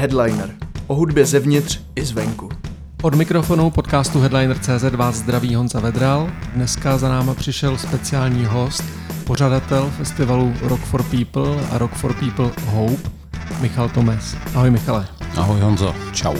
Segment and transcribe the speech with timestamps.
[0.00, 0.50] Headliner.
[0.86, 2.48] O hudbě zevnitř i zvenku.
[3.02, 6.30] Od mikrofonu podcastu Headliner.cz vás zdraví Honza Vedral.
[6.54, 8.84] Dneska za náma přišel speciální host,
[9.26, 13.10] pořadatel festivalu Rock for People a Rock for People Hope,
[13.60, 14.36] Michal Tomes.
[14.54, 15.06] Ahoj Michale.
[15.36, 16.36] Ahoj Honzo, čau.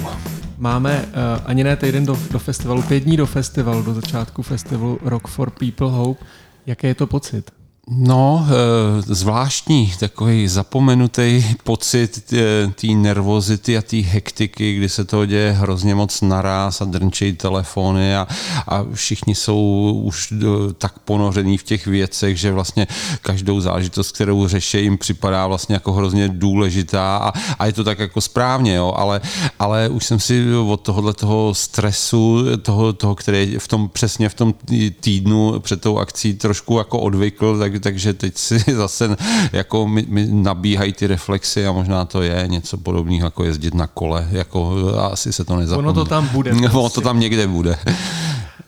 [0.58, 1.12] Máme uh,
[1.44, 5.50] ani ne týden do, do festivalu, pět dní do festivalu, do začátku festivalu Rock for
[5.50, 6.24] People Hope.
[6.66, 7.59] Jaký je to pocit?
[7.88, 15.26] No, eh, zvláštní, takový zapomenutý pocit eh, té nervozity a té hektiky, kdy se to
[15.26, 18.28] děje hrozně moc naraz a drnčejí telefony a,
[18.66, 20.32] a všichni jsou už
[20.78, 22.86] tak ponoření v těch věcech, že vlastně
[23.22, 27.98] každou zážitost, kterou řeší, jim připadá vlastně jako hrozně důležitá a, a je to tak
[27.98, 29.20] jako správně, jo, ale,
[29.58, 34.34] ale už jsem si od tohohle toho stresu, toho, toho, který v tom přesně v
[34.34, 34.54] tom
[35.00, 39.16] týdnu před tou akcí trošku jako odvykl, tak takže teď si zase
[39.52, 43.86] jako mi, mi nabíhají ty reflexy a možná to je něco podobného jako jezdit na
[43.86, 44.76] kole, jako
[45.12, 45.88] asi se to nezapomene.
[45.88, 46.52] Ono to tam bude.
[46.52, 47.00] ono to prostě.
[47.00, 47.78] tam někde bude.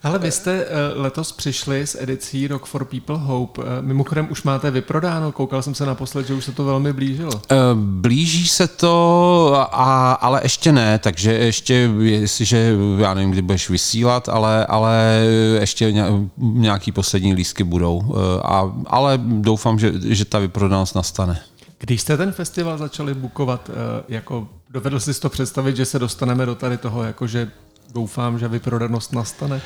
[0.02, 3.62] Ale vy jste eh, letos přišli s edicí Rock for People Hope.
[3.62, 7.32] Eh, mimochodem už máte vyprodáno, koukal jsem se naposled, že už se to velmi blížilo.
[7.50, 13.70] Eh, blíží se to, a, ale ještě ne, takže ještě, jestliže, já nevím, kdy budeš
[13.70, 15.24] vysílat, ale, ale
[15.60, 15.94] ještě
[16.38, 18.14] nějaký poslední lístky budou.
[18.44, 21.40] A, ale doufám, že, že ta vyprodanost nastane.
[21.78, 23.70] Když jste ten festival začali bukovat,
[24.08, 27.50] jako dovedl jsi to představit, že se dostaneme do tady toho, jakože
[27.94, 29.60] doufám, že vyprodanost nastane?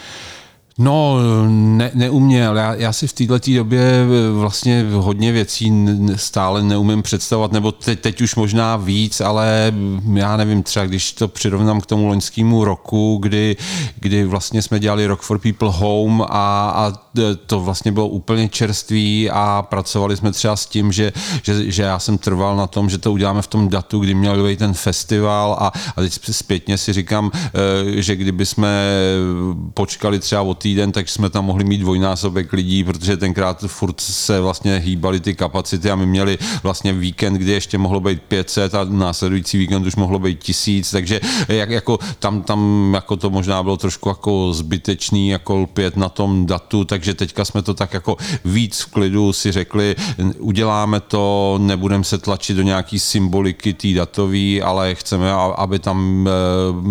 [0.78, 2.56] No, ne, neuměl.
[2.56, 5.72] Já, já si v této době vlastně hodně věcí
[6.16, 9.72] stále neumím představovat, nebo teď, teď už možná víc, ale
[10.14, 13.56] já nevím, třeba když to přirovnám k tomu loňskému roku, kdy,
[14.00, 16.92] kdy vlastně jsme dělali Rock for People Home a, a
[17.46, 21.98] to vlastně bylo úplně čerství a pracovali jsme třeba s tím, že, že, že já
[21.98, 25.56] jsem trval na tom, že to uděláme v tom datu, kdy měl být ten festival
[25.60, 28.68] a, a teď zpětně si říkám, eh, že kdyby jsme
[29.74, 34.40] počkali třeba o týden, tak jsme tam mohli mít dvojnásobek lidí, protože tenkrát furt se
[34.40, 38.84] vlastně hýbaly ty kapacity a my měli vlastně víkend, kdy ještě mohlo být 500 a
[38.84, 43.76] následující víkend už mohlo být tisíc, takže jak, jako tam, tam jako to možná bylo
[43.76, 48.80] trošku jako zbytečný jako lpět na tom datu, takže teďka jsme to tak jako víc
[48.80, 49.96] v klidu si řekli,
[50.38, 56.32] uděláme to, nebudeme se tlačit do nějaký symboliky tý datový, ale chceme, aby tam eh,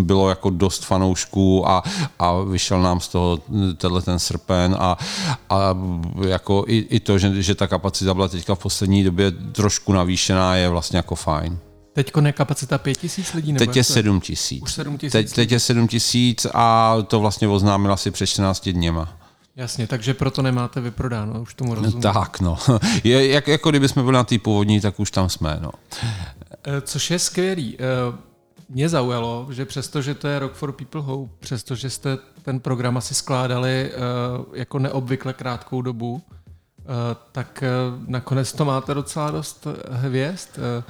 [0.03, 1.83] bylo jako dost fanoušků a,
[2.19, 3.39] a vyšel nám z toho
[3.73, 4.97] tenhle ten srpen a,
[5.49, 5.77] a
[6.27, 10.55] jako i, i to, že, že ta kapacita byla teďka v poslední době trošku navýšená,
[10.55, 11.59] je vlastně jako fajn.
[11.93, 13.53] Teď je kapacita 5 tisíc lidí?
[13.53, 14.63] Nebo teď je 7 tisíc.
[14.63, 15.11] Už 7 tisíc?
[15.11, 19.17] Teď, teď je 7 tisíc a to vlastně oznámila asi před 14 dněma.
[19.55, 22.01] Jasně, takže proto nemáte vyprodáno, už tomu rozumím.
[22.03, 22.57] No, tak, no.
[23.03, 25.71] Je, jak, jako kdyby jsme byli na té původní, tak už tam jsme, no.
[26.67, 27.77] Eh, což je skvělý.
[28.69, 32.59] Mě zaujalo, že přesto, že to je Rock for People Hope, přesto, že jste ten
[32.59, 36.21] program asi skládali uh, jako neobvykle krátkou dobu, uh,
[37.31, 40.49] tak uh, nakonec to máte docela dost hvězd.
[40.57, 40.83] Uh,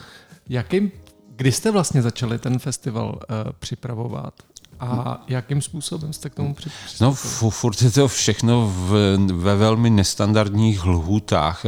[0.50, 0.92] jakým,
[1.36, 4.34] kdy jste vlastně začali ten festival uh, připravovat?
[4.80, 6.96] A jakým způsobem jste k tomu přistoupili?
[7.02, 7.14] No,
[7.50, 11.66] furt je to všechno v, ve velmi nestandardních lhůtách.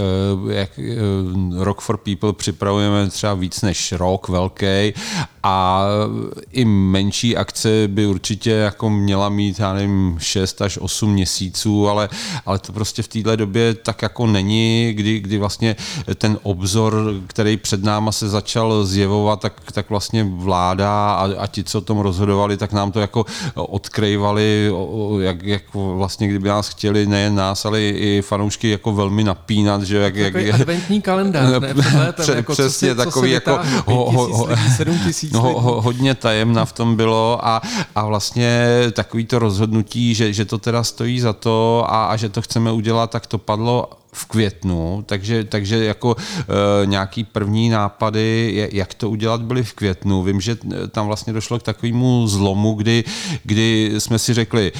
[0.49, 0.79] Jak
[1.57, 4.93] Rock for People připravujeme třeba víc než rok velký
[5.47, 5.81] a
[6.51, 12.09] i menší akce by určitě jako měla mít, já nevím, 6 až 8 měsíců, ale,
[12.45, 15.75] ale to prostě v téhle době tak jako není, kdy, kdy vlastně
[16.15, 21.63] ten obzor, který před náma se začal zjevovat, tak, tak vlastně vláda a, a ti,
[21.63, 23.25] co o tom rozhodovali, tak nám to jako
[23.55, 24.71] odkrývali,
[25.19, 29.97] jak, jak vlastně kdyby nás chtěli nejen nás, ale i fanoušky jako velmi napínat, že
[29.97, 31.73] jak, jak, adventní kalendář, ne?
[32.13, 34.47] Přesně, jako, přesně co si, takový co jako ho, ho, ho,
[34.77, 37.61] 7 tisíc no, ho, hodně tajemna v tom bylo a,
[37.95, 42.29] a vlastně takový to rozhodnutí, že, že to teda stojí za to a, a že
[42.29, 48.69] to chceme udělat, tak to padlo v květnu, takže, takže jako e, nějaký první nápady,
[48.71, 50.23] jak to udělat, byly v květnu.
[50.23, 50.57] Vím, že
[50.91, 53.03] tam vlastně došlo k takovému zlomu, kdy,
[53.43, 54.71] kdy jsme si řekli,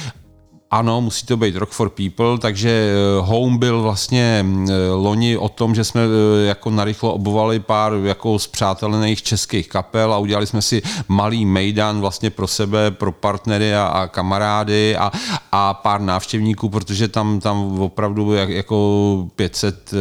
[0.70, 5.48] ano, musí to být Rock for People, takže eh, Home byl vlastně eh, loni o
[5.48, 10.62] tom, že jsme eh, jako narychlo obovali pár jako zpřátelených českých kapel a udělali jsme
[10.62, 15.12] si malý mejdan vlastně pro sebe, pro partnery a, a kamarády a,
[15.52, 19.92] a pár návštěvníků, protože tam, tam opravdu jak, jako 500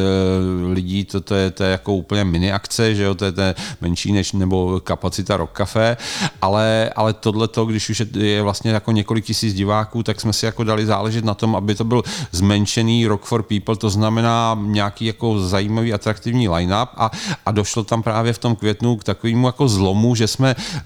[0.74, 3.42] lidí, to, to, je, to je jako úplně mini akce, že jo, to je, to
[3.42, 5.98] je menší než nebo kapacita Rock Café,
[6.42, 10.34] ale, ale tohle to, když už je, je vlastně jako několik tisíc diváků, tak jsme
[10.34, 13.90] si jak jako dali záležet na tom, aby to byl zmenšený Rock for People, to
[13.90, 16.90] znamená nějaký jako zajímavý, atraktivní line-up.
[16.98, 17.12] A,
[17.46, 20.84] a došlo tam právě v tom květnu k takovému jako zlomu, že jsme, eh,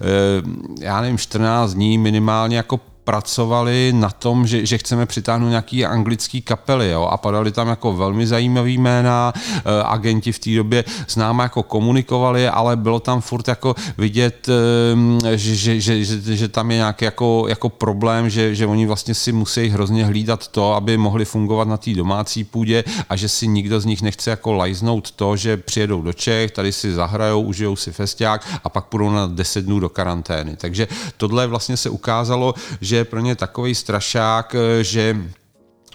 [0.80, 6.42] já nevím, 14 dní minimálně jako pracovali na tom, že, že chceme přitáhnout nějaký anglický
[6.42, 11.16] kapely jo, a padaly tam jako velmi zajímavý jména, e, agenti v té době s
[11.16, 16.48] náma jako komunikovali, ale bylo tam furt jako vidět, e, že, že, že, že, že
[16.48, 20.74] tam je nějaký jako, jako problém, že, že oni vlastně si musí hrozně hlídat to,
[20.74, 24.52] aby mohli fungovat na té domácí půdě a že si nikdo z nich nechce jako
[24.52, 29.10] lajznout to, že přijedou do Čech, tady si zahrajou, užijou si festiák a pak půjdou
[29.10, 30.56] na 10 dnů do karantény.
[30.56, 35.16] Takže tohle vlastně se ukázalo, že že je pro ně takový strašák, eh, že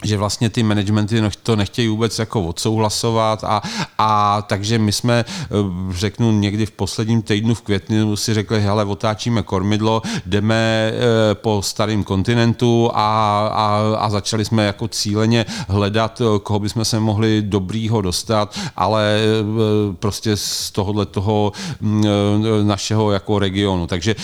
[0.04, 3.62] že vlastně ty managementy to nechtějí vůbec jako odsouhlasovat a,
[3.98, 5.46] a takže my jsme, eh,
[5.90, 11.62] řeknu někdy v posledním týdnu v květnu si řekli, hele, otáčíme kormidlo, jdeme eh, po
[11.62, 17.42] starém kontinentu a, a, a začali jsme jako cíleně hledat, eh, koho bychom se mohli
[17.42, 19.18] dobrýho dostat, ale
[19.98, 22.04] prostě z tohohle toho mm,
[22.62, 23.86] našeho jako regionu.
[23.86, 24.16] Takže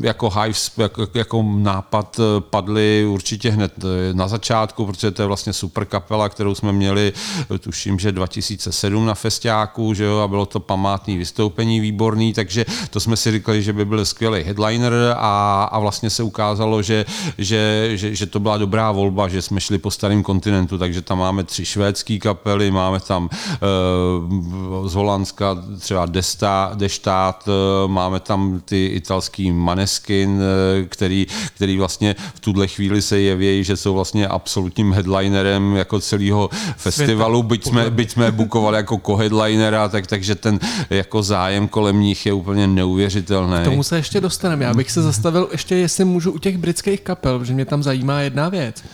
[0.00, 3.72] jako Hives, jako, jako nápad padly určitě hned
[4.12, 7.12] na začátku, protože to je vlastně super kapela, kterou jsme měli,
[7.60, 13.00] tuším, že 2007 na festiáku, že jo, a bylo to památný vystoupení výborný, takže to
[13.00, 17.04] jsme si říkali, že by byl skvělý headliner a, a vlastně se ukázalo, že,
[17.38, 21.18] že, že, že to byla dobrá volba, že jsme šli po starém kontinentu, takže tam
[21.18, 28.60] máme tři švédské kapely, máme tam uh, z Holandska třeba Desta, Deštát, uh, máme tam
[28.64, 31.26] ty italský Maneskin, uh, který,
[31.56, 37.42] který vlastně v tuhle chvíli se jeví, že jsou vlastně absolutním headlinerem jako celého festivalu,
[37.42, 40.58] byť jsme, byť jsme bukovali jako co-headlinera, tak, takže ten
[40.90, 43.56] jako zájem kolem nich je úplně neuvěřitelný.
[43.62, 44.64] K tomu se ještě dostaneme.
[44.64, 48.20] Já bych se zastavil ještě, jestli můžu u těch britských kapel, protože mě tam zajímá
[48.20, 48.84] jedna věc.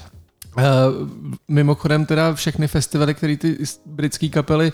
[0.56, 0.62] Uh,
[1.48, 4.72] mimochodem teda všechny festivaly, které ty britské kapely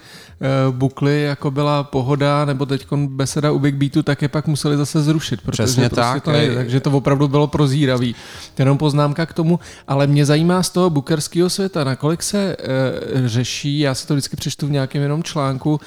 [0.68, 4.76] uh, bukly, jako byla Pohoda nebo teď Beseda u Big Beatu, tak je pak museli
[4.76, 6.22] zase zrušit, protože Přesně prostě tak.
[6.22, 8.14] To nejde, takže to opravdu bylo prozíravý.
[8.58, 13.78] Jenom poznámka k tomu, ale mě zajímá z toho bukerského světa, nakolik se uh, řeší,
[13.78, 15.80] já si to vždycky přečtu v nějakém jenom článku, uh,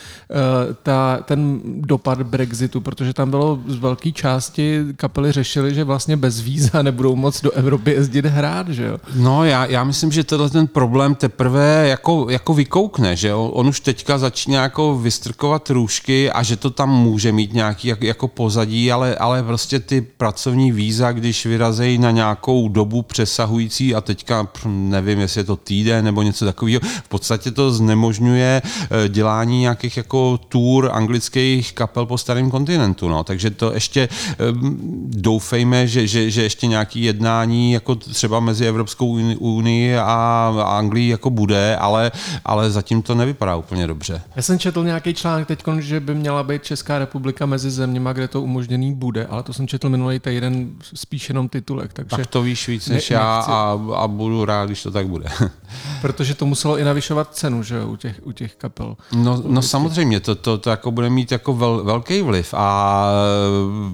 [0.83, 6.39] ta, ten dopad Brexitu, protože tam bylo z velké části kapely řešili, že vlastně bez
[6.39, 8.97] víza nebudou moc do Evropy jezdit hrát, že jo?
[9.15, 13.79] No já, já myslím, že tenhle ten problém teprve jako, jako vykoukne, že on už
[13.79, 18.91] teďka začíná jako vystrkovat růžky a že to tam může mít nějaký jako, jako pozadí,
[18.91, 25.19] ale, ale prostě ty pracovní víza, když vyrazejí na nějakou dobu přesahující a teďka nevím,
[25.19, 30.39] jestli je to týden nebo něco takového, v podstatě to znemožňuje eh, dělání nějakých jako
[30.49, 33.23] tour anglických kapel po starém kontinentu, no.
[33.23, 34.35] takže to ještě eh,
[35.05, 39.07] doufejme, že, že, že ještě nějaký jednání jako třeba mezi Evropskou
[39.39, 42.11] unii Unii a Anglii jako bude, ale,
[42.45, 44.21] ale zatím to nevypadá úplně dobře.
[44.35, 48.27] Já jsem četl nějaký článek teď, že by měla být Česká republika mezi zeměma, kde
[48.27, 51.93] to umožněný bude, ale to jsem četl minulý týden spíš jenom titulek.
[51.93, 55.07] Takže tak to víš víc než ne, já a, a budu rád, když to tak
[55.07, 55.25] bude.
[56.01, 58.97] Protože to muselo i navyšovat cenu, že u těch, u těch kapel.
[59.11, 63.09] No, no samozřejmě, to, to, to jako bude mít jako vel, velký vliv a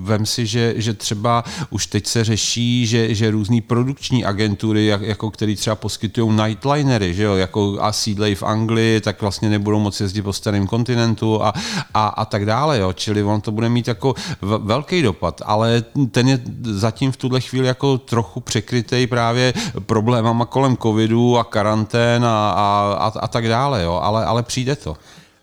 [0.02, 5.32] vem si, že, že třeba už teď se řeší, že, že různý produkční agentury, jako
[5.32, 10.04] který třeba poskytují nightlinery, že jo, jako a sídlej v Anglii, tak vlastně nebudou moci
[10.04, 11.54] jezdit po starém kontinentu a,
[11.94, 12.94] a, a tak dále, jo.
[12.94, 17.68] Čili on to bude mít jako velký dopad, ale ten je zatím v tuhle chvíli
[17.68, 19.54] jako trochu překrytý právě
[19.86, 24.00] problémama kolem covidu a karantén a, a, a, a tak dále, jo.
[24.04, 24.98] Ale, ale přijde to.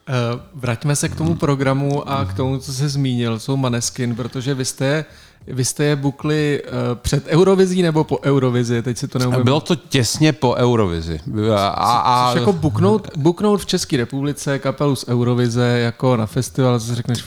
[0.08, 4.54] Eh, vraťme se k tomu programu a k tomu, co jsi zmínil, jsou Maneskin, protože
[4.54, 5.04] vy jste
[5.46, 8.82] vy jste je bukli uh, před Eurovizí nebo po Eurovizi?
[8.82, 9.42] Teď si to neumím.
[9.42, 11.20] Bylo to těsně po Eurovizi.
[11.56, 12.32] A, a...
[12.32, 17.22] Což jako buknout, buknout v České republice kapelu z Eurovize jako na festival, co řekneš...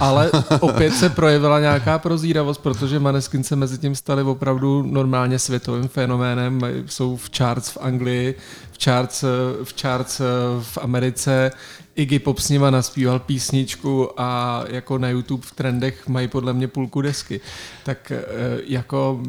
[0.00, 0.30] Ale, ale
[0.60, 6.60] opět se projevila nějaká prozíravost, protože Maneskin se mezi tím stali opravdu normálně světovým fenoménem.
[6.86, 8.34] Jsou v charts v Anglii,
[8.76, 9.24] v charts,
[9.64, 10.20] v charts
[10.60, 11.50] v Americe.
[11.94, 16.68] Iggy Pop s nima naspíval písničku a jako na YouTube v trendech mají podle mě
[16.68, 17.40] půlku desky.
[17.84, 18.22] Tak eh,
[18.64, 19.22] jako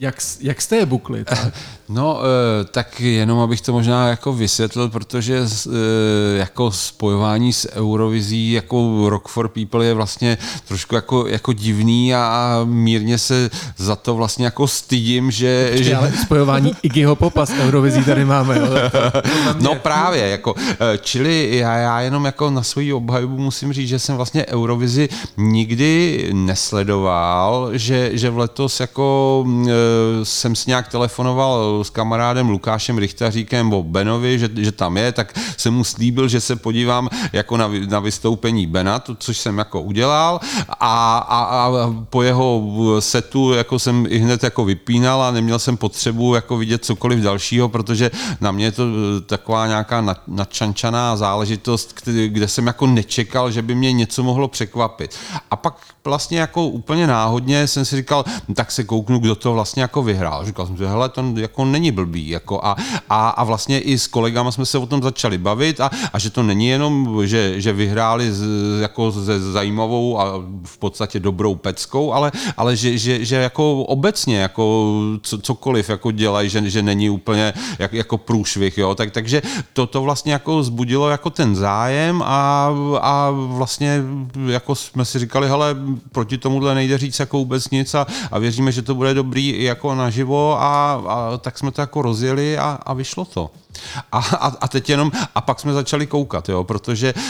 [0.00, 1.24] jak, jak jste je bukli?
[1.24, 1.54] Tak?
[1.88, 5.70] No, eh, tak jenom abych to možná jako vysvětlil, protože eh,
[6.38, 10.38] jako spojování s Eurovizí jako Rock for People je vlastně
[10.68, 15.66] trošku jako, jako divný a mírně se za to vlastně jako stydím, že...
[15.70, 15.96] Počkej, že...
[15.96, 18.58] Ale spojování Iggyho Popa s Eurovizí tady máme.
[18.58, 18.66] Jo?
[19.60, 23.98] no právě, jako, eh, čili já, já jenom jako na svoji obhajobu musím říct, že
[23.98, 29.44] jsem vlastně Eurovizi nikdy nesledoval, že, že v letos jako
[30.22, 35.38] jsem si nějak telefonoval s kamarádem Lukášem Richtaříkem o Benovi, že, že tam je, tak
[35.56, 39.80] jsem mu slíbil, že se podívám jako na, na vystoupení Bena, to, což jsem jako
[39.80, 41.70] udělal a, a, a
[42.10, 42.62] po jeho
[42.98, 47.68] setu jako jsem i hned jako vypínal a neměl jsem potřebu jako vidět cokoliv dalšího,
[47.68, 48.84] protože na mě je to
[49.26, 51.94] taková nějaká nadčančaná záležitost,
[52.26, 55.16] kde jsem jako nečekal, že by mě něco mohlo překvapit.
[55.50, 59.79] A pak vlastně jako úplně náhodně jsem si říkal, tak se kouknu, kdo to vlastně
[59.80, 60.44] jako vyhrál.
[60.44, 62.28] Říkal jsem si, hele, to jako není blbý.
[62.28, 62.76] Jako a,
[63.08, 66.30] a, a vlastně i s kolegama jsme se o tom začali bavit a, a že
[66.30, 68.44] to není jenom, že, že vyhráli z,
[68.80, 74.38] jako ze zajímavou a v podstatě dobrou peckou, ale, ale že, že, že jako obecně
[74.40, 78.94] jako co, cokoliv jako dělají, že, že není úplně jak, jako průšvih, jo.
[78.94, 82.70] Tak, takže to, to vlastně jako zbudilo jako ten zájem a,
[83.00, 84.02] a vlastně
[84.46, 85.76] jako jsme si říkali, hele,
[86.12, 89.94] proti tomuhle nejde říct jako vůbec nic a, a věříme, že to bude dobrý jako
[89.94, 93.50] naživo a, a tak jsme to jako rozjeli a, a vyšlo to.
[94.12, 97.20] A, a, a teď jenom, a pak jsme začali koukat, jo, protože uh,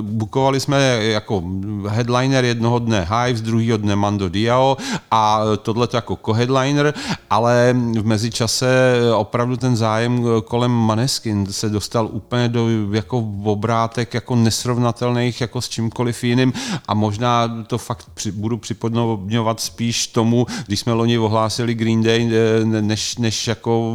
[0.00, 1.42] bukovali jsme jako
[1.88, 4.76] headliner jednoho dne Hives, druhýho dne Mando Diao
[5.10, 6.94] a tohle to jako co-headliner,
[7.30, 8.68] ale v mezičase
[9.16, 15.68] opravdu ten zájem kolem Maneskin se dostal úplně do jako obrátek jako nesrovnatelných jako s
[15.68, 16.52] čímkoliv jiným
[16.88, 22.30] a možná to fakt při, budu připodobňovat spíš tomu, když jsme loni ohlásili Green Day,
[22.32, 23.94] eh, než, než jako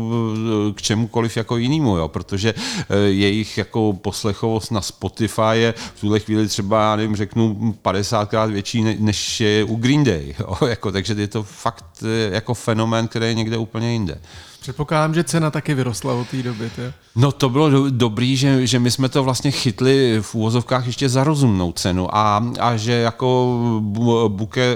[0.75, 6.01] k čemukoliv čemukoliv jako jinému, jo, protože eh, jejich jako poslechovost na Spotify je v
[6.01, 10.91] tuhle chvíli třeba, já nevím, řeknu 50krát větší než je u Green Day, jo, jako,
[10.91, 14.17] takže je to fakt eh, jako fenomén, který je někde úplně jinde.
[14.63, 16.72] Předpokládám, že cena taky vyrostla od té doby.
[16.75, 16.93] Tě.
[17.15, 21.10] No to bylo do, dobrý, že, že my jsme to vlastně chytli v úvozovkách ještě
[21.10, 23.58] za rozumnou cenu a, a že jako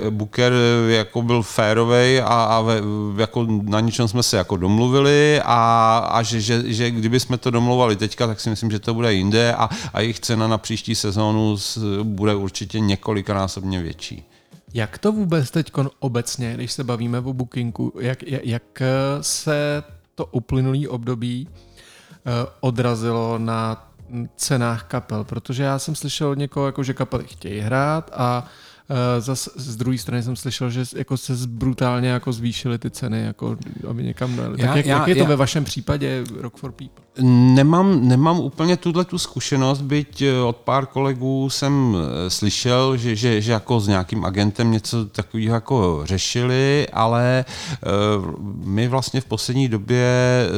[0.10, 0.54] Booker,
[0.88, 2.66] jako byl férovej a, a
[3.18, 7.52] jako na ničem jsme se jako domluvili a, a že, že, že kdyby jsme to
[7.52, 10.96] domluvali teďka, tak si myslím, že to bude jinde a, a jejich cena na příští
[10.96, 11.58] sezónu
[12.04, 14.24] bude určitě několikanásobně větší.
[14.74, 18.82] Jak to vůbec teď obecně, když se bavíme o bookingu, jak, jak
[19.22, 19.84] se
[20.16, 23.92] to uplynulý období eh, odrazilo na
[24.36, 25.24] cenách kapel?
[25.24, 28.67] Protože já jsem slyšel od někoho, jako, že kapely chtějí hrát a Eh,
[29.20, 33.58] zas z druhé strany jsem slyšel, že jako se brutálně jako zvýšily ty ceny, jako
[33.90, 34.58] aby někam dali.
[34.58, 37.04] Tak jak, já, jak je to já, ve vašem případě Rock for People?
[37.56, 43.16] Nemám, nemám úplně tuhle tu zkušenost, byť eh, od pár kolegů jsem eh, slyšel, že,
[43.16, 47.46] že, že jako s nějakým agentem něco takového jako řešili, ale
[48.64, 50.08] my vlastně v poslední době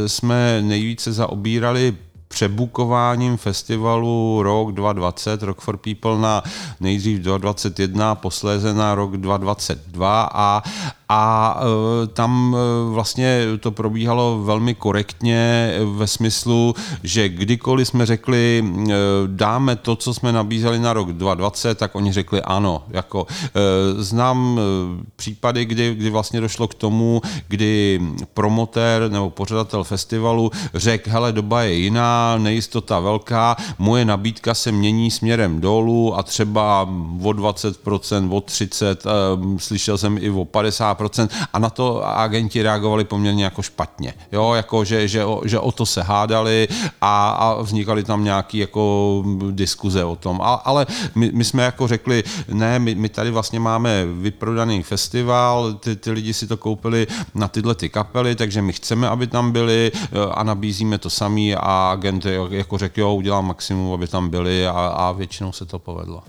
[0.07, 1.97] jsme nejvíce zaobírali
[2.29, 6.43] přebukováním festivalu rok 2020, Rock for People na
[6.79, 10.63] nejdřív 2021, posléze na rok 2022 a,
[11.09, 11.55] a
[12.03, 18.93] e, tam e, vlastně to probíhalo velmi korektně ve smyslu, že kdykoliv jsme řekli, e,
[19.27, 22.83] dáme to, co jsme nabízeli na rok 2020, tak oni řekli ano.
[22.89, 23.27] Jako,
[23.97, 24.59] znám
[25.15, 28.01] případy, kdy, kdy vlastně došlo k tomu, kdy
[28.33, 35.11] promotér nebo pořadatel festivalu řekl, hele, doba je jiná, nejistota velká, moje nabídka se mění
[35.11, 36.81] směrem dolů a třeba
[37.23, 43.03] o 20%, o 30%, slyšel jsem i o 50%, 50% a na to agenti reagovali
[43.03, 44.13] poměrně jako špatně.
[44.31, 46.67] Jo, jako že, že, že o to se hádali
[47.01, 50.41] a, a vznikaly tam nějaké jako diskuze o tom.
[50.41, 55.73] A, ale my, my, jsme jako řekli, ne, my, my tady vlastně máme vyprodaný festival,
[55.73, 59.51] ty, ty lidi si to koupili na tyhle ty kapely, takže my chceme, aby tam
[59.51, 64.29] byli eh, a nabízíme to samý a agent jako řekl, jo, udělám maximum, aby tam
[64.29, 66.23] byli a, a většinou se to povedlo.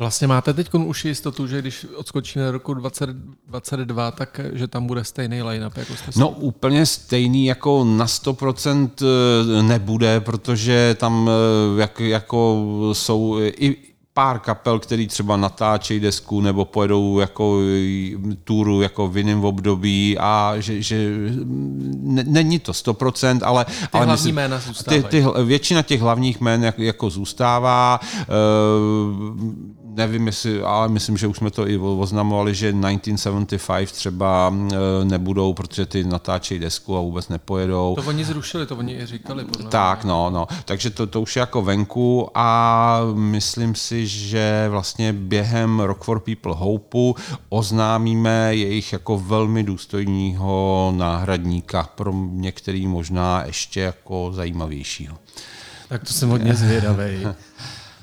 [0.00, 5.04] Vlastně máte teď už jistotu, že když odskočíme na roku 2022, tak že tam bude
[5.04, 11.80] stejný line-up, jako jste No úplně stejný jako na 100% eh, nebude, protože tam eh,
[11.80, 13.76] jak, jako jsou i,
[14.14, 17.60] pár kapel, který třeba natáčejí desku nebo pojedou jako
[18.44, 21.10] túru jako v jiném období a že, že
[22.00, 23.64] ne, není to 100%, ale...
[23.64, 25.02] Ty ale hlavní myslím, jména zůstávají.
[25.02, 28.00] Ty, ty, většina těch hlavních jmén jak, jako zůstává.
[28.28, 35.04] Uh, nevím, jestli, ale myslím, že už jsme to i oznamovali, že 1975 třeba e,
[35.04, 37.94] nebudou, protože ty natáčejí desku a vůbec nepojedou.
[37.94, 39.44] To oni zrušili, to oni i říkali.
[39.44, 40.46] Podle tak, no, no.
[40.64, 46.20] Takže to, to už je jako venku a myslím si, že vlastně během Rock for
[46.20, 55.18] People Hope oznámíme jejich jako velmi důstojního náhradníka, pro některý možná ještě jako zajímavějšího.
[55.88, 57.26] Tak to jsem hodně zvědavý.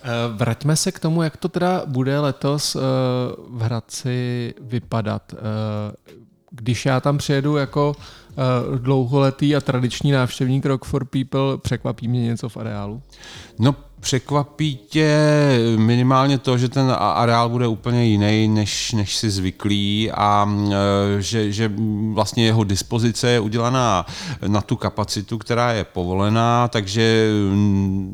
[0.08, 2.80] Eh, vraťme se k tomu, jak to teda bude letos eh,
[3.50, 5.34] v Hradci vypadat.
[5.34, 5.38] Eh,
[6.52, 7.96] když já tam přijedu jako
[8.70, 13.02] uh, dlouholetý a tradiční návštěvník Rock for People, překvapí mě něco v areálu?
[13.60, 13.76] No
[14.08, 15.20] překvapí tě
[15.78, 20.50] minimálně to, že ten areál bude úplně jiný, než, než si zvyklý a
[21.18, 21.72] e, že, že
[22.14, 24.06] vlastně jeho dispozice je udělaná
[24.48, 27.32] na tu kapacitu, která je povolená, takže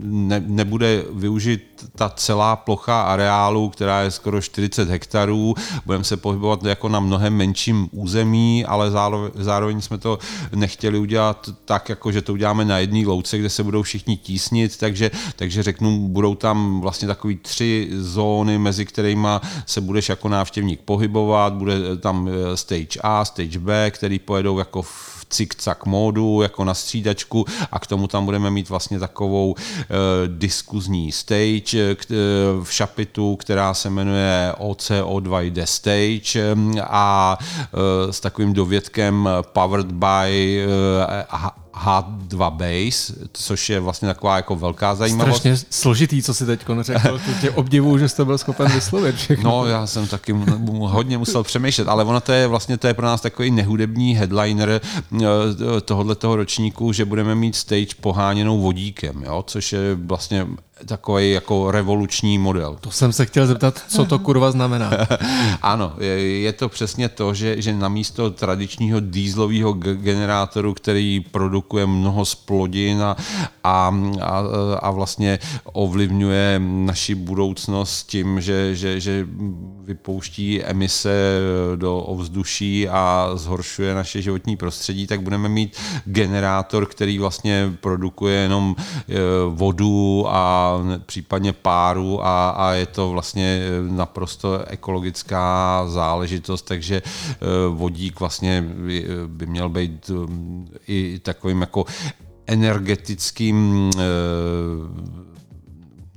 [0.04, 5.56] ne, nebude využit ta celá plocha areálu, která je skoro 40 hektarů.
[5.86, 8.92] Budeme se pohybovat jako na mnohem menším území, ale
[9.36, 10.20] zároveň, jsme to
[10.56, 14.78] nechtěli udělat tak, jako že to uděláme na jedné louce, kde se budou všichni tísnit,
[14.78, 19.28] takže, takže řeknu, budou tam vlastně takový tři zóny, mezi kterými
[19.66, 24.82] se budeš jako návštěvník pohybovat, bude tam eh, stage A, stage B, který pojedou jako
[24.82, 29.86] v cik-cak módu, jako na střídačku a k tomu tam budeme mít vlastně takovou e,
[30.28, 31.96] diskuzní stage e,
[32.64, 40.66] v šapitu, která se jmenuje OCO2 jde stage a e, s takovým dovědkem powered by
[40.66, 45.40] e, H2 Base, což je vlastně taková jako velká zajímavost.
[45.40, 47.20] Strašně složitý, co si teď řekl.
[47.42, 49.50] Tě obdivu, že jste byl schopen vyslovit všechno.
[49.52, 50.36] No, já jsem taky
[50.80, 54.82] hodně musel přemýšlet, ale ono to je vlastně to je pro nás takový nehudební headliner
[55.22, 59.44] eh, tohohle toho ročníku, že budeme mít stage poháněnou vodíkem, jo?
[59.48, 60.48] což je vlastně
[60.86, 62.78] takový jako revoluční model.
[62.82, 64.92] To jsem se chtěl zeptat, co to kurva znamená.
[65.62, 72.26] ano, je, to přesně to, že, že na místo tradičního dýzlového generátoru, který produkuje mnoho
[72.26, 73.16] splodin a,
[73.64, 74.44] a, a,
[74.82, 79.28] a vlastně ovlivňuje naši budoucnost tím, že, že, že
[79.84, 81.40] vypouští emise
[81.76, 88.76] do ovzduší a zhoršuje naše životní prostředí, tak budeme mít generátor, který vlastně produkuje jenom
[88.80, 89.14] e,
[89.50, 90.73] vodu a
[91.06, 97.02] případně páru a, a je to vlastně naprosto ekologická záležitost, takže e,
[97.70, 98.66] vodík vlastně
[99.28, 100.12] by měl být
[100.88, 101.86] i takovým jako
[102.48, 103.90] energetickým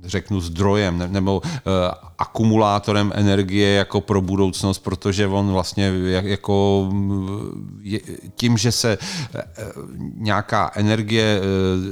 [0.07, 1.43] řeknu zdrojem nebo
[2.19, 6.89] akumulátorem energie jako pro budoucnost, protože on vlastně jako
[8.37, 8.99] tím, že se e,
[10.15, 11.41] nějaká energie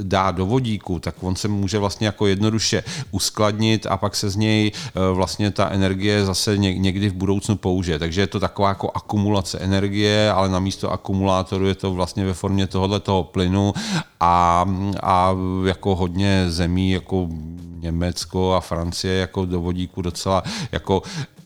[0.03, 4.37] dá do vodíku, tak on se může vlastně jako jednoduše uskladnit a pak se z
[4.37, 4.73] něj
[5.13, 7.99] vlastně ta energie zase někdy v budoucnu použije.
[7.99, 12.35] Takže je to taková jako akumulace energie, ale na místo akumulátoru je to vlastně ve
[12.35, 13.73] formě tohohle toho plynu
[14.21, 14.65] a,
[15.03, 15.37] a
[15.67, 17.29] jako hodně zemí, jako
[17.81, 18.04] Německo
[18.55, 21.03] a Francie jako do vodíku docela jako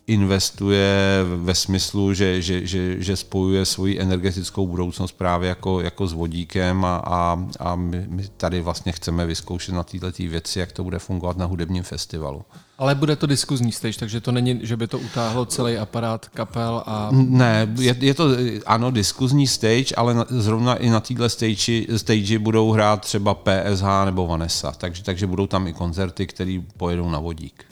[0.08, 6.12] investuje ve smyslu, že, že, že, že spojuje svoji energetickou budoucnost právě jako, jako s
[6.12, 10.84] vodíkem a, a, a my, my tady vlastně chceme vyzkoušet na této věci, jak to
[10.84, 12.42] bude fungovat na hudebním festivalu.
[12.78, 16.82] Ale bude to diskuzní stage, takže to není, že by to utáhlo celý aparát kapel
[16.86, 17.08] a...
[17.12, 18.28] Ne, je, je to,
[18.66, 24.04] ano, diskuzní stage, ale na, zrovna i na této stage, stage budou hrát třeba PSH
[24.04, 27.67] nebo Vanessa, takže, takže budou tam i koncerty, které pojedou na vodík.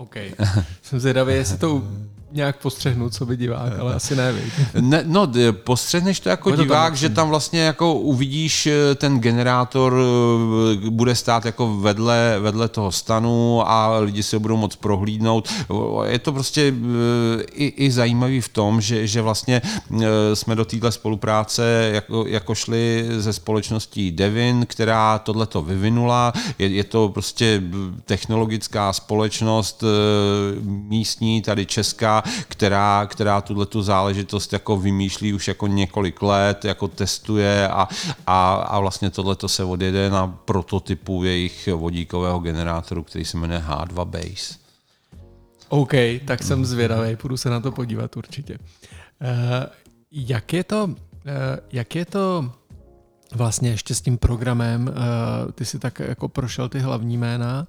[0.00, 0.16] OK.
[0.82, 1.82] Jsem zvědavý, jestli to
[2.32, 4.34] nějak postřehnu, co by divák, ale asi ne,
[4.80, 9.20] ne No, postřehneš to jako Bude divák, tam že tam vlastně jako uvidíš eh, ten
[9.20, 9.96] generátor
[10.84, 15.48] eh, bude stát jako vedle, vedle toho stanu a lidi se budou moc prohlídnout.
[16.06, 19.62] Je to prostě eh, i, i zajímavý v tom, že, že vlastně
[20.34, 26.32] jsme do téhle spolupráce jako, jako šli ze společností Devin, která tohleto vyvinula.
[26.58, 27.62] Je, je to prostě
[28.04, 29.84] technologická společnost
[30.62, 36.88] místní, tady česká, která, která tuhle tu záležitost jako vymýšlí už jako několik let, jako
[36.88, 37.88] testuje a,
[38.26, 44.04] a, a vlastně tohle se odjede na prototypu jejich vodíkového generátoru, který se jmenuje H2
[44.04, 44.60] Base.
[45.68, 45.92] OK,
[46.24, 48.58] tak jsem zvědavý, půjdu se na to podívat určitě.
[48.58, 49.28] Uh,
[50.10, 50.94] jak je to, uh,
[51.72, 52.52] jak je to
[53.34, 57.66] vlastně ještě s tím programem, uh, ty si tak jako prošel ty hlavní jména,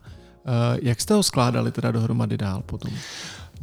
[0.81, 2.91] jak jste ho skládali teda dohromady dál potom?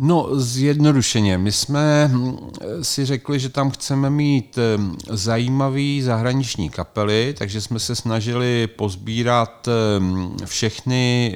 [0.01, 1.39] No, zjednodušeně.
[1.39, 2.37] My jsme hm,
[2.83, 9.69] si řekli, že tam chceme mít hm, zajímavý zahraniční kapely, takže jsme se snažili pozbírat
[9.99, 11.35] hm, všechny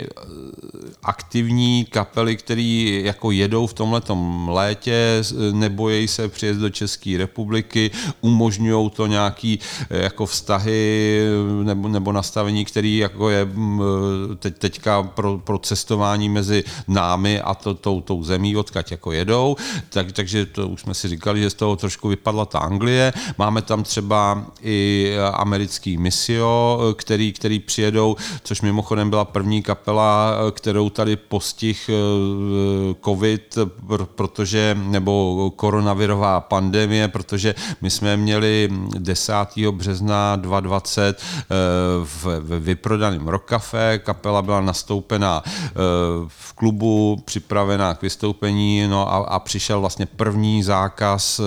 [1.02, 8.90] aktivní kapely, které jako jedou v tomhletom létě, nebojí se přijet do České republiky, umožňují
[8.90, 9.58] to nějaký
[9.90, 11.20] eh, jako vztahy
[11.62, 13.48] nebo, nebo nastavení, který jako je
[14.38, 19.56] teď, teďka pro, pro cestování mezi námi a to, tou, tou zemí odkaď jako jedou,
[19.88, 23.12] tak, takže to už jsme si říkali, že z toho trošku vypadla ta Anglie.
[23.38, 30.91] Máme tam třeba i americký misio, který, který přijedou, což mimochodem byla první kapela, kterou
[30.92, 31.90] tady postih
[33.04, 33.58] covid,
[34.16, 39.32] protože, nebo koronavirová pandemie, protože my jsme měli 10.
[39.70, 41.22] března 2020
[42.04, 45.42] v vyprodaném Rock Café, kapela byla nastoupená
[46.28, 51.40] v klubu, připravená k vystoupení, no a, a přišel vlastně první zákaz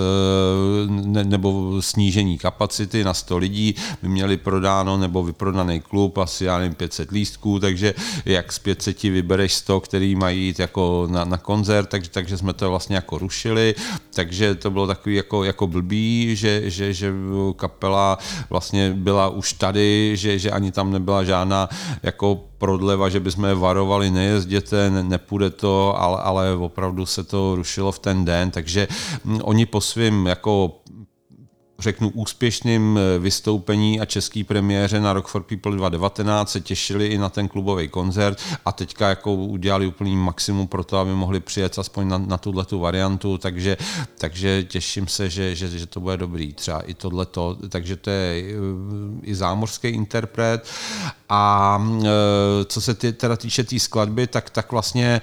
[0.86, 3.74] ne, nebo snížení kapacity na 100 lidí.
[4.02, 9.04] My měli prodáno nebo vyprodaný klub, asi já nevím, 500 lístků, takže jak z 500
[9.36, 13.18] vybereš 100, který mají jít jako na, na koncert, takže, takže jsme to vlastně jako
[13.18, 13.74] rušili,
[14.14, 17.12] takže to bylo takový jako, jako blbý, že, že, že
[17.56, 18.18] kapela
[18.50, 21.68] vlastně byla už tady, že, že ani tam nebyla žádná
[22.02, 27.54] jako prodleva, že bychom je varovali, nejezděte, ne, nepůjde to, ale, ale opravdu se to
[27.54, 28.88] rušilo v ten den, takže
[29.24, 30.80] hm, oni po svým jako
[31.78, 37.18] řeknu, úspěšným eh, vystoupení a český premiéře na Rock for People 2019 se těšili i
[37.18, 41.78] na ten klubový koncert a teďka jako udělali úplný maximum pro to, aby mohli přijet
[41.78, 43.76] aspoň na, na tuhle tu variantu, takže,
[44.18, 48.42] takže těším se, že, že, že to bude dobrý, třeba i tohleto, takže to je
[48.42, 48.54] eh,
[49.22, 50.68] i zámořský interpret.
[51.28, 52.06] A eh,
[52.64, 55.20] co se ty, teda týče té tý skladby, tak, tak vlastně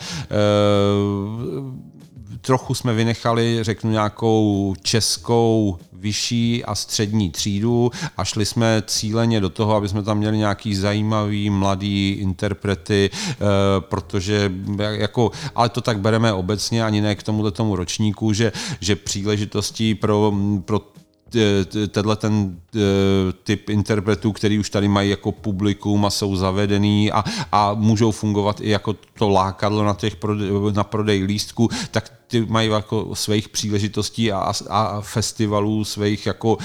[2.46, 9.50] trochu jsme vynechali, řeknu, nějakou českou vyšší a střední třídu a šli jsme cíleně do
[9.50, 13.36] toho, aby jsme tam měli nějaký zajímavý mladý interprety, eh,
[13.80, 18.96] protože jako, ale to tak bereme obecně, ani ne k tomuhle tomu ročníku, že, že
[18.96, 20.34] příležitostí pro,
[20.66, 20.82] pro
[21.92, 22.60] tenhle ten
[23.44, 28.62] typ interpretů, který už tady mají jako publikum a jsou zavedený a, a můžou fungovat
[28.62, 33.50] i jako to lákadlo na, těch prodej, na prodej lístku, tak ty mají jako svých
[33.50, 36.58] příležitostí a, a festivalů svých jako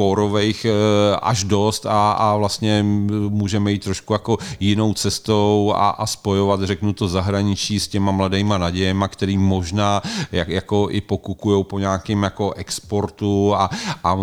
[0.00, 0.72] kórových eh,
[1.20, 2.82] až dost a, a vlastně
[3.28, 8.58] můžeme jít trošku jako jinou cestou a, a spojovat, řeknu to, zahraničí s těma mladýma
[8.58, 10.00] nadějema, který možná
[10.32, 13.70] jak, jako i pokukují po nějakém jako exportu a,
[14.04, 14.14] a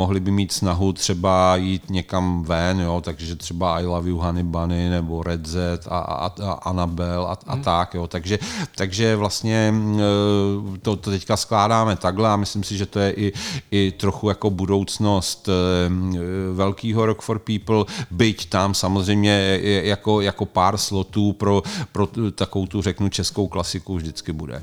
[0.00, 4.42] mohli by mít snahu třeba jít někam ven, jo, takže třeba I Love You Honey
[4.42, 7.62] Bunny nebo Red Z a, a, a Annabelle a, a hmm.
[7.62, 8.38] tak, jo, takže,
[8.72, 13.26] takže vlastně eh, to, to teďka skládáme takhle a myslím si, že to je i,
[13.70, 20.76] i trochu jako budoucnost eh, velkýho Rock for People, byť tam samozřejmě jako, jako pár
[20.76, 21.62] slotů pro,
[21.92, 24.62] pro takovou tu, řeknu, českou klasiku vždycky bude.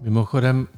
[0.00, 0.68] Mimochodem,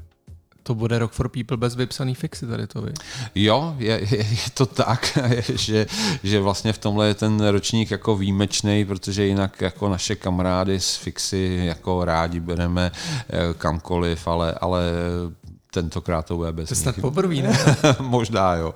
[0.69, 2.93] to bude Rock for People bez vypsaný fixy tady to, vy?
[3.35, 5.19] Jo, je, je, je to tak,
[5.55, 5.87] že,
[6.23, 10.97] že vlastně v tomhle je ten ročník jako výjimečný, protože jinak jako naše kamarády z
[10.97, 14.83] fixy jako rádi bereme eh, kamkoliv, ale, ale
[15.71, 17.59] tentokrát to bude bez To snad poprvé, ne?
[18.01, 18.75] Možná jo.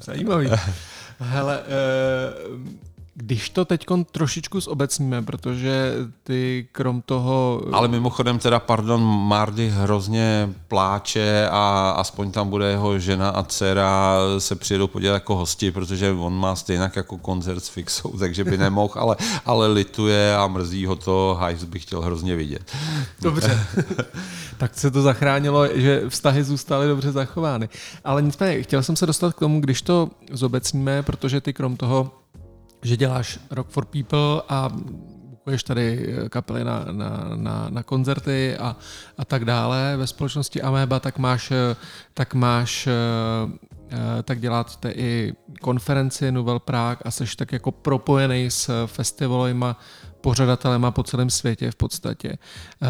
[0.00, 0.50] Zajímavý.
[1.20, 2.85] Hele, uh
[3.18, 7.62] když to teď trošičku zobecníme, protože ty krom toho...
[7.72, 14.16] Ale mimochodem teda, pardon, Mardy hrozně pláče a aspoň tam bude jeho žena a dcera
[14.38, 18.58] se přijedou podívat jako hosti, protože on má stejně jako koncert s Fixou, takže by
[18.58, 22.72] nemohl, ale, ale lituje a mrzí ho to, Hajs bych chtěl hrozně vidět.
[23.22, 23.66] Dobře.
[24.58, 27.68] tak se to zachránilo, že vztahy zůstaly dobře zachovány.
[28.04, 32.10] Ale nicméně, chtěl jsem se dostat k tomu, když to zobecníme, protože ty krom toho
[32.82, 34.68] že děláš Rock for People a
[35.46, 38.76] bukuješ tady kapely na, na, na, na koncerty a,
[39.18, 41.52] a tak dále ve společnosti Ameba, tak máš,
[42.14, 48.86] tak máš eh, tak děláte i konferenci Nouvelle Prague a jsi tak jako propojený s
[48.86, 49.80] festivalima,
[50.20, 52.28] pořadatelema po celém světě v podstatě.
[52.82, 52.86] Eh,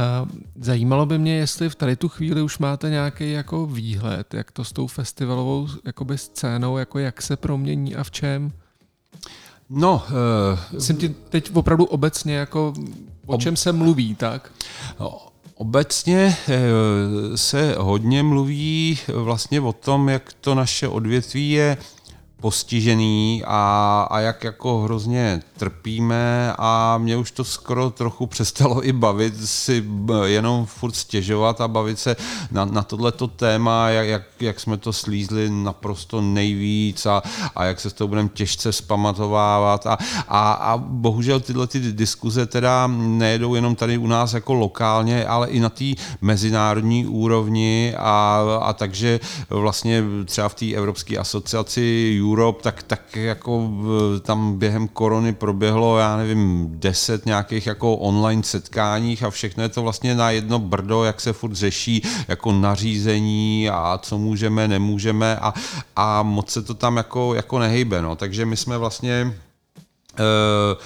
[0.60, 4.64] zajímalo by mě, jestli v tady tu chvíli už máte nějaký jako výhled, jak to
[4.64, 5.68] s tou festivalovou
[6.16, 8.52] scénou, jako jak se promění a v čem?
[9.70, 10.02] No,
[10.74, 12.72] uh, jsem ti teď opravdu obecně jako
[13.26, 14.52] o čem se mluví, tak?
[15.54, 21.76] Obecně eh, se hodně mluví vlastně o tom, jak to naše odvětví je
[22.40, 28.92] postižený a, a jak jako hrozně trpíme a mě už to skoro trochu přestalo i
[28.92, 29.84] bavit si
[30.24, 32.16] jenom furt stěžovat a bavit se
[32.50, 37.22] na, na tohleto téma, jak, jak, jak jsme to slízli naprosto nejvíc a,
[37.56, 42.46] a jak se s toho budeme těžce zpamatovávat a, a, a bohužel tyhle ty diskuze
[42.46, 45.84] teda nejedou jenom tady u nás jako lokálně, ale i na té
[46.20, 49.20] mezinárodní úrovni a, a takže
[49.50, 53.70] vlastně třeba v té Evropské asociaci Europe, tak, tak jako
[54.22, 59.82] tam během korony proběhlo, já nevím, deset nějakých jako online setkáních a všechno je to
[59.82, 65.54] vlastně na jedno brdo, jak se furt řeší jako nařízení a co můžeme, nemůžeme a,
[65.96, 68.16] a moc se to tam jako, jako nehejbe, no.
[68.16, 69.34] Takže my jsme vlastně
[70.18, 70.82] uh,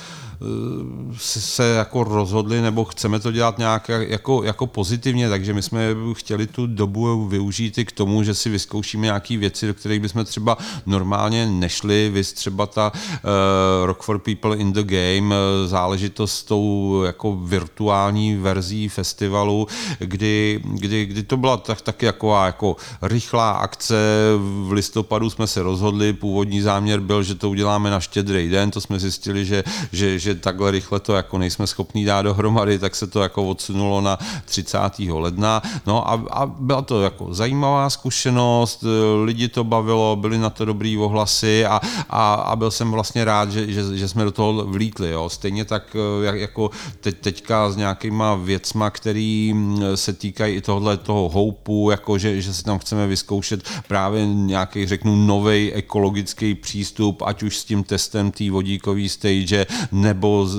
[1.16, 5.80] se jako rozhodli, nebo chceme to dělat nějak jako, jako pozitivně, takže my jsme
[6.12, 10.24] chtěli tu dobu využít i k tomu, že si vyzkoušíme nějaké věci, do kterých bychom
[10.24, 15.34] třeba normálně nešli, vy třeba ta uh, Rock for People in the Game,
[15.66, 19.66] záležitost s tou jako virtuální verzí festivalu,
[19.98, 23.96] kdy, kdy, kdy to byla tak, taky jako, jako rychlá akce,
[24.38, 28.80] v listopadu jsme se rozhodli, původní záměr byl, že to uděláme na štědrý den, to
[28.80, 33.06] jsme zjistili, že, že, že takhle rychle to jako nejsme schopní dát dohromady, tak se
[33.06, 34.78] to jako odsunulo na 30.
[34.98, 35.62] ledna.
[35.86, 38.84] No a, a byla to jako zajímavá zkušenost,
[39.24, 43.52] lidi to bavilo, byly na to dobrý ohlasy a, a, a byl jsem vlastně rád,
[43.52, 45.10] že, že, že jsme do toho vlítli.
[45.10, 45.28] Jo.
[45.28, 50.96] Stejně tak jak, jako teď, teďka s nějakýma věcma, který mm, se týkají i tohle
[50.96, 57.22] toho houpu, jako že, že si tam chceme vyzkoušet právě nějaký, řeknu, nový ekologický přístup,
[57.22, 60.58] ať už s tím testem té vodíkové stage, nebo z,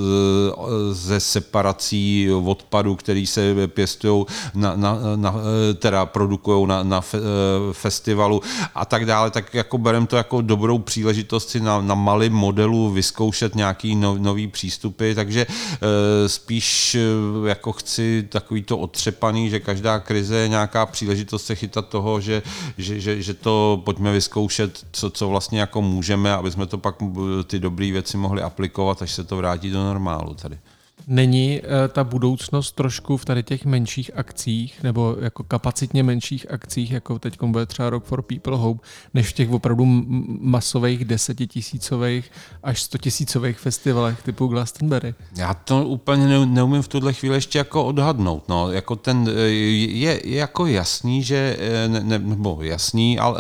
[0.92, 5.36] ze separací odpadu, který se pěstují, na, na, na,
[5.80, 7.18] teda produkují na, na fe,
[7.72, 8.42] festivalu
[8.76, 12.92] a tak dále, tak jako berem to jako dobrou příležitost si na, na malém modelu
[12.92, 17.00] vyzkoušet nějaký no, nový přístupy, takže e, spíš e,
[17.50, 22.42] jako chci takový to otřepaný, že každá krize je nějaká příležitost se chytat toho, že,
[22.78, 26.96] že, že, že to pojďme vyzkoušet, co, co vlastně jako můžeme, aby jsme to pak
[27.48, 30.60] ty dobré věci mohli aplikovat, až se to vrátí do normálu tady.
[31.08, 36.92] Není eh, ta budoucnost trošku v tady těch menších akcích nebo jako kapacitně menších akcích,
[36.92, 39.86] jako teď bude třeba Rock for People Hope, než v těch opravdu
[40.42, 42.32] masových desetitisícových
[42.64, 45.16] až stotisícových festivalech typu Glastonbury?
[45.38, 48.50] Já to úplně neumím v tuhle chvíli ještě jako odhadnout.
[48.50, 48.72] No.
[48.72, 53.40] Jako ten, eh, je, je jako jasný, že, eh, ne, nebo jasný, ale,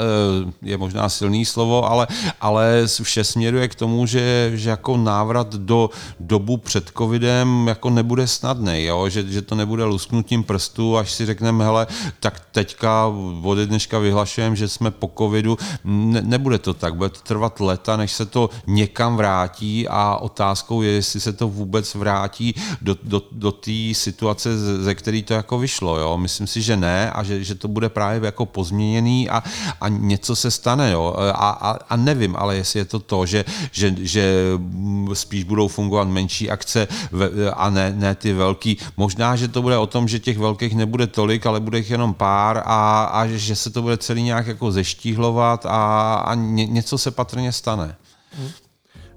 [0.61, 2.07] je možná silný slovo, ale,
[2.41, 8.27] ale vše směruje k tomu, že, že jako návrat do dobu před covidem jako nebude
[8.27, 9.09] snadný, jo?
[9.09, 11.87] Že, že to nebude lusknutím prstů, až si řekneme, hele,
[12.19, 13.05] tak teďka
[13.43, 15.57] od dneška vyhlašujeme, že jsme po covidu.
[15.83, 20.81] Ne, nebude to tak, bude to trvat leta, než se to někam vrátí a otázkou
[20.81, 25.59] je, jestli se to vůbec vrátí do, do, do té situace, ze které to jako
[25.59, 25.97] vyšlo.
[25.97, 26.17] Jo?
[26.17, 29.43] Myslím si, že ne a že, že to bude právě jako pozměněný a,
[29.81, 30.91] a něco se stane.
[30.91, 31.15] Jo?
[31.17, 34.23] A, a, a nevím, ale jestli je to to, že, že, že
[35.13, 38.77] spíš budou fungovat menší akce ve, a ne, ne ty velký.
[38.97, 42.13] Možná, že to bude o tom, že těch velkých nebude tolik, ale bude jich jenom
[42.13, 46.97] pár a, a že se to bude celý nějak jako zeštíhlovat a, a ně, něco
[46.97, 47.95] se patrně stane.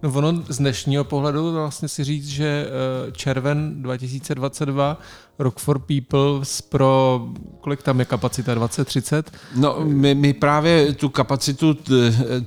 [0.02, 4.98] No ono z dnešního pohledu vlastně si říct, že eh, červen 2022
[5.38, 7.20] Rock for People pro,
[7.60, 9.22] kolik tam je kapacita, 20-30?
[9.54, 11.76] No, my, my právě tu kapacitu,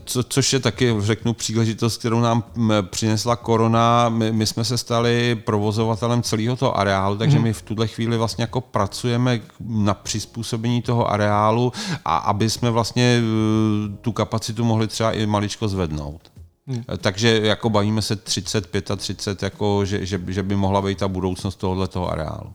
[0.06, 2.44] co, což je taky, řeknu, příležitost, kterou nám
[2.82, 7.44] přinesla korona, my, my jsme se stali provozovatelem celého toho areálu, takže hmm.
[7.44, 11.74] my v tuhle chvíli vlastně jako pracujeme na přizpůsobení toho areálu
[12.06, 16.32] a aby jsme vlastně eh, tu kapacitu mohli třeba i maličko zvednout.
[16.68, 16.84] Hmm.
[16.98, 21.56] Takže jako bavíme se 30, 35, jako, že, že, že by mohla být ta budoucnost
[21.56, 22.54] tohoto areálu.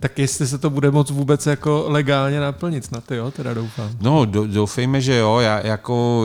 [0.00, 3.90] Tak jestli se to bude moc vůbec jako legálně naplnit, snad jo, teda doufám.
[4.00, 5.38] No, do, doufejme, že jo.
[5.38, 6.24] Já, jako,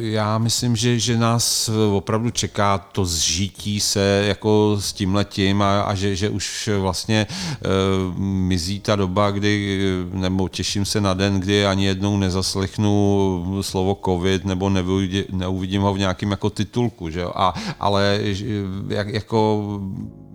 [0.00, 5.82] já myslím, že, že nás opravdu čeká to zžití se jako s tím letím a,
[5.82, 9.80] a že, že už vlastně uh, mizí ta doba, kdy,
[10.12, 15.94] nebo těším se na den, kdy ani jednou nezaslechnu slovo covid nebo neuvidím, neuvidím ho
[15.94, 17.32] v nějakém jako titulku, že jo.
[17.34, 18.20] A, ale
[18.88, 19.80] jak, jako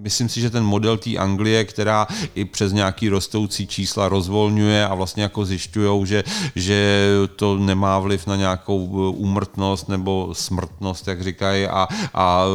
[0.05, 4.95] myslím si, že ten model té Anglie, která i přes nějaký rostoucí čísla rozvolňuje a
[4.95, 6.23] vlastně jako zjišťují, že,
[6.55, 12.45] že to nemá vliv na nějakou uh, úmrtnost nebo smrtnost, jak říkají, a, a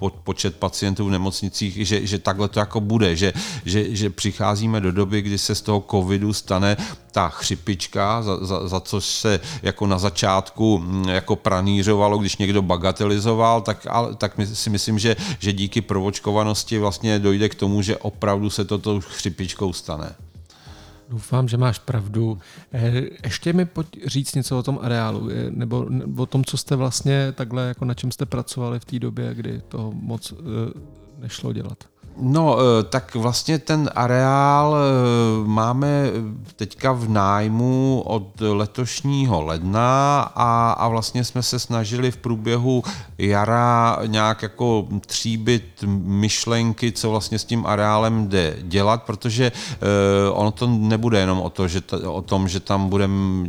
[0.00, 3.32] uh, počet pacientů v nemocnicích, že, že takhle to jako bude, že,
[3.64, 6.76] že, že přicházíme do doby, kdy se z toho covidu stane
[7.16, 12.62] ta chřipička, za, za, za což se jako na začátku mm, jako pranířovalo, když někdo
[12.62, 13.86] bagatelizoval, tak,
[14.18, 18.78] tak si myslím, že, že díky provočkovanosti vlastně dojde k tomu, že opravdu se to
[18.78, 20.14] tou chřipičkou stane.
[21.08, 22.38] Doufám, že máš pravdu.
[22.72, 26.76] Eh, ještě mi pojď říct něco o tom areálu, eh, nebo o tom, co jste
[26.76, 30.36] vlastně takhle, jako na čem jste pracovali v té době, kdy to moc eh,
[31.18, 31.84] nešlo dělat.
[32.18, 36.10] No, eh, tak vlastně ten areál eh, máme
[36.56, 42.82] teďka v nájmu od letošního ledna a, a vlastně jsme se snažili v průběhu
[43.18, 49.52] jara nějak jako tříbit myšlenky, co vlastně s tím areálem jde dělat, protože
[50.32, 53.48] ono to nebude jenom o, to, že t- o tom, že tam budeme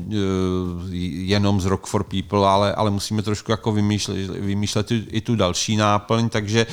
[1.12, 5.77] jenom z Rock for People, ale, ale musíme trošku jako vymýšlet, vymýšlet i, tu další
[5.77, 6.65] náplň, takže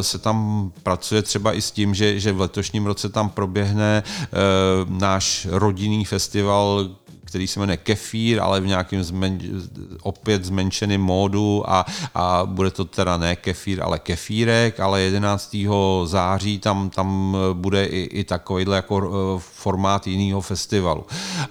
[0.00, 4.98] se tam pracuje třeba i s tím, že, že v letošním roce tam proběhne uh,
[5.00, 6.88] náš rodinný festival,
[7.30, 9.38] který se jmenuje Kefír, ale v nějakém zmen,
[10.02, 15.56] opět zmenšeném módu a, a bude to teda ne kefír, ale kefírek, ale 11.
[16.04, 21.06] září tam, tam bude i, i takovýhle jako eh, formát jiného festivalu.
[21.10, 21.46] Eh,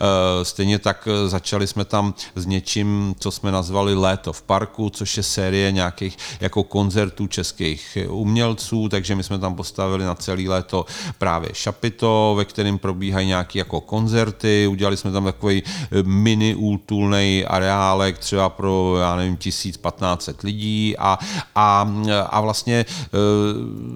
[0.46, 5.18] stejně tak eh, začali jsme tam s něčím, co jsme nazvali Léto v parku, což
[5.18, 10.86] je série nějakých jako koncertů českých umělců, takže my jsme tam postavili na celý léto
[11.18, 15.63] právě šapito, ve kterém probíhají nějaké jako koncerty, udělali jsme tam takový
[16.03, 21.19] mini útulný areálek třeba pro, já nevím, 1500 lidí a,
[21.55, 21.93] a,
[22.29, 22.86] a vlastně e,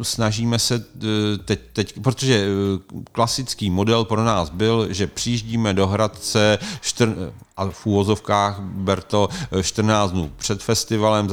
[0.03, 2.47] snažíme se e, teď, teď, protože e,
[3.11, 9.29] klasický model pro nás byl, že přijíždíme do Hradce čtr, a v úvozovkách ber to
[9.61, 11.27] 14 dnů před festivalem,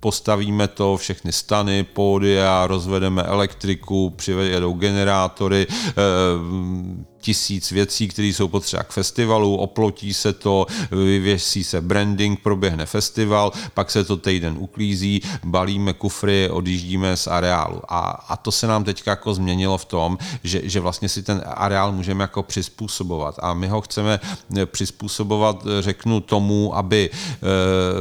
[0.00, 5.66] postavíme to, všechny stany, pódia, rozvedeme elektriku, přivedou generátory,
[7.24, 13.52] tisíc věcí, které jsou potřeba k festivalu, oplotí se to, vyvěsí se branding, proběhne festival,
[13.74, 17.80] pak se to týden uklízí, balíme kufry, odjíždíme z areálu.
[17.88, 21.42] A, a to se nám teďka jako změnilo v tom, že, že vlastně si ten
[21.46, 23.34] areál můžeme jako přizpůsobovat.
[23.42, 24.20] A my ho chceme
[24.66, 27.38] přizpůsobovat, řeknu tomu, aby e,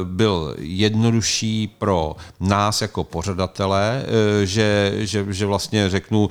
[0.04, 4.04] byl jednodušší pro nás jako pořadatele,
[4.44, 6.30] že, že, že vlastně řeknu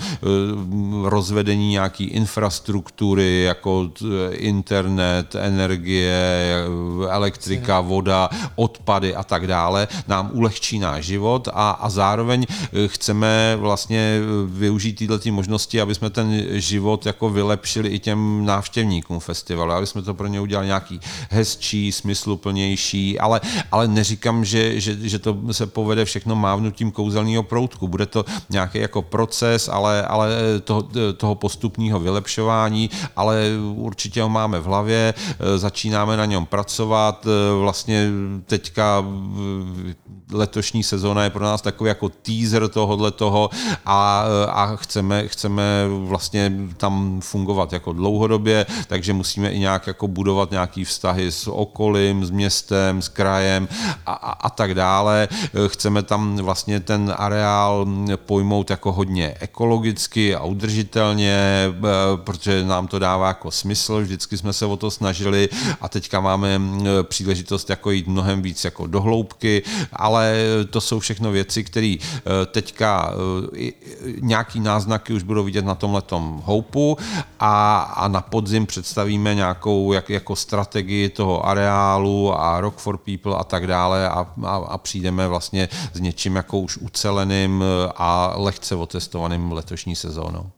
[1.05, 3.91] rozvedení nějaký infrastruktury, struktury jako
[4.31, 6.65] internet, energie,
[7.09, 13.57] elektrika, voda, odpady a tak dále, nám ulehčí náš život a, a zároveň eh, chceme
[13.57, 19.87] vlastně využít tyhle možnosti, aby jsme ten život jako vylepšili i těm návštěvníkům festivalu, aby
[19.87, 23.41] jsme to pro ně udělali nějaký hezčí, smysluplnější, ale,
[23.71, 27.89] ale neříkám, že, že, že to se povede všechno mávnutím kouzelného proutku.
[27.89, 30.29] Bude to nějaký jako proces, ale, ale
[30.65, 36.47] toho, toho postupného vylepšování vzdělávání, ale určitě ho máme v hlavě, e, začínáme na něm
[36.47, 38.09] pracovat, e, vlastně
[38.47, 39.05] teďka
[40.33, 43.51] letošní sezóna je pro nás takový jako teaser tohohle toho
[43.87, 50.09] a, e, a chceme, chceme vlastně tam fungovat jako dlouhodobě, takže musíme i nějak jako
[50.09, 53.69] budovat nějaký vztahy s okolím, s městem, s krajem
[54.07, 55.29] a, a, a tak dále.
[55.67, 61.69] Chceme tam vlastně ten areál pojmout jako hodně ekologicky a udržitelně,
[62.17, 65.49] protože nám to dává jako smysl, vždycky jsme se o to snažili
[65.81, 66.61] a teďka máme
[67.03, 70.35] příležitost jako jít mnohem víc jako do hloubky, ale
[70.71, 72.01] to jsou všechno věci, které e,
[72.47, 73.15] teďka
[73.59, 73.73] e,
[74.21, 76.97] nějaký náznaky už budou vidět na tomhletom houpu
[77.41, 83.37] a, a na podzim představíme nějakou jak, jako strategii toho areálu a Rock for People
[83.37, 87.65] a tak dále a, a, a přijdeme vlastně s něčím jako už uceleným
[87.97, 90.51] a lehce otestovaným letošní sezónou.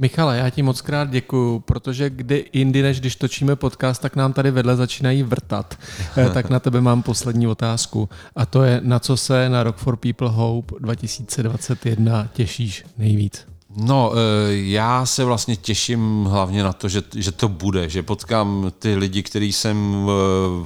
[0.00, 4.32] Michale, já ti moc krát děkuju, protože kdy jindy, než když točíme podcast, tak nám
[4.32, 5.78] tady vedle začínají vrtat.
[6.16, 8.08] Eh, tak na tebe mám poslední otázku.
[8.36, 13.46] A to je, na co se na Rock for People Hope 2021 těšíš nejvíc?
[13.76, 14.16] No, eh,
[14.52, 19.22] já se vlastně těším hlavně na to, že, že to bude, že potkám ty lidi,
[19.22, 20.10] který jsem eh,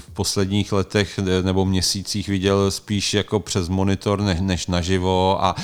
[0.00, 5.54] v posledních letech nebo měsících viděl spíš jako přes monitor než naživo a,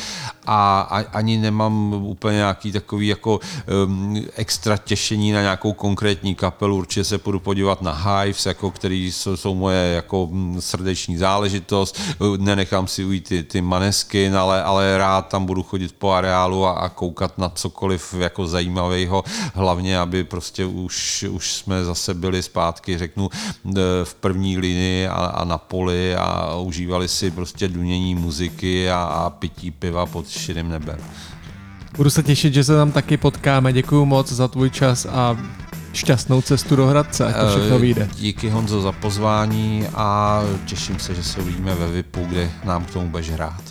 [0.47, 3.41] a, a ani nemám úplně nějaký takový jako
[3.87, 6.77] um, extra těšení na nějakou konkrétní kapelu.
[6.77, 12.01] Určitě se půjdu podívat na Hives, jako který jsou, jsou moje jako mm, srdeční záležitost.
[12.37, 16.71] Nenechám si ujít ty, ty manesky, ale, ale rád tam budu chodit po areálu a,
[16.71, 22.99] a koukat na cokoliv jako zajímavého, hlavně, aby prostě už, už jsme zase byli zpátky,
[22.99, 23.29] řeknu,
[24.05, 29.31] v první linii a, a na poli a užívali si prostě dunění muziky a, a
[29.31, 30.99] pití piva pod širým nebem.
[31.97, 33.73] Budu se těšit, že se tam taky potkáme.
[33.73, 35.37] Děkuji moc za tvůj čas a
[35.93, 38.09] šťastnou cestu do Hradce, ať to eh, všechno vyjde.
[38.17, 42.91] Díky Honzo za pozvání a těším se, že se uvidíme ve VIPu, kde nám k
[42.91, 43.70] tomu budeš hrát.